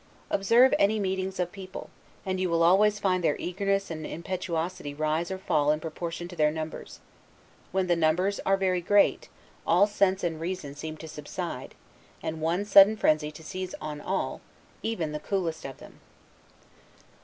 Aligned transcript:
Observe 0.31 0.73
any 0.79 0.99
meetings 0.99 1.39
of 1.39 1.51
people, 1.51 1.91
and 2.25 2.39
you 2.39 2.49
will 2.49 2.63
always 2.63 2.97
find 2.97 3.23
their 3.23 3.37
eagerness 3.37 3.91
and 3.91 4.03
impetuosity 4.03 4.95
rise 4.95 5.29
or 5.29 5.37
fall 5.37 5.69
in 5.69 5.79
proportion 5.79 6.27
to 6.27 6.35
their 6.35 6.49
numbers: 6.49 7.01
when 7.71 7.85
the 7.85 7.95
numbers 7.95 8.39
are 8.43 8.57
very 8.57 8.81
great, 8.81 9.29
all 9.63 9.85
sense 9.85 10.23
and 10.23 10.41
reason 10.41 10.73
seem 10.73 10.97
to 10.97 11.07
subside, 11.07 11.75
and 12.23 12.41
one 12.41 12.65
sudden 12.65 12.97
frenzy 12.97 13.29
to 13.29 13.43
seize 13.43 13.75
on 13.79 14.01
all, 14.01 14.41
even 14.81 15.11
the 15.11 15.19
coolest 15.19 15.65
of 15.65 15.77
them. 15.77 15.99